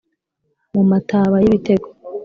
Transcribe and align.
mu 0.73 0.83
mataba 0.89 1.35
y’ibitego 1.39 1.87